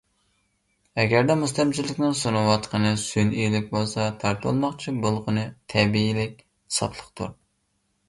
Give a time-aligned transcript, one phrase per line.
[1.03, 6.47] ئەگەردە مۇستەملىكىچىنىڭ سۇنۇۋاتقىنى سۈنئىيلىك بولسا، تارتىۋالماقچى بولغىنى تەبىئىيلىك،
[6.81, 7.35] ساپلىقتۇر.